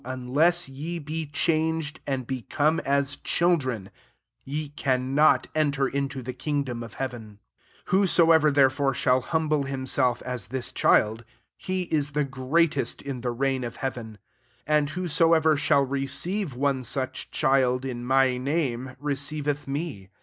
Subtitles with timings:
[0.03, 3.91] Unless ye be changed, and be come as children,
[4.43, 7.37] ye cannot en ter into the kingdom of heaven.
[7.85, 11.23] 4 Whosoever, therefore, shall humble himself as this child,
[11.55, 14.17] he is the greatest in the reiga of heaven.
[14.65, 20.09] 5 And whosoever shall receive one such child, in my name, receiveth me.